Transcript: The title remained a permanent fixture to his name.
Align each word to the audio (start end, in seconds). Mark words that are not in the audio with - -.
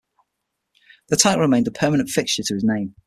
The 1.09 1.15
title 1.15 1.41
remained 1.41 1.67
a 1.67 1.71
permanent 1.71 2.09
fixture 2.09 2.41
to 2.41 2.53
his 2.55 2.63
name. 2.63 2.95